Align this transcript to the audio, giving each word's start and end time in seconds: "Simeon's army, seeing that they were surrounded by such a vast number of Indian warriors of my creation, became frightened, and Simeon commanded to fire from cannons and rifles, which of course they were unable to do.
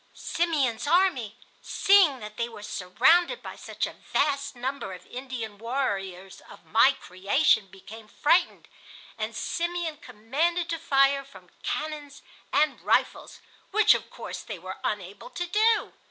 "Simeon's 0.15 0.87
army, 0.87 1.37
seeing 1.61 2.21
that 2.21 2.35
they 2.35 2.49
were 2.49 2.63
surrounded 2.63 3.43
by 3.43 3.55
such 3.55 3.85
a 3.85 3.93
vast 3.93 4.55
number 4.55 4.93
of 4.93 5.05
Indian 5.05 5.59
warriors 5.59 6.41
of 6.49 6.65
my 6.65 6.93
creation, 6.93 7.67
became 7.67 8.07
frightened, 8.07 8.67
and 9.15 9.35
Simeon 9.35 9.97
commanded 9.97 10.69
to 10.71 10.79
fire 10.79 11.23
from 11.23 11.51
cannons 11.61 12.23
and 12.51 12.81
rifles, 12.81 13.41
which 13.69 13.93
of 13.93 14.09
course 14.09 14.41
they 14.41 14.57
were 14.57 14.79
unable 14.83 15.29
to 15.29 15.45
do. 15.45 15.93